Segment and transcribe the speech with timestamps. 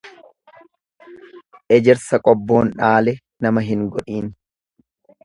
[1.77, 3.13] Ejersa qobboon dhaale
[3.47, 4.31] nama hin godhiin.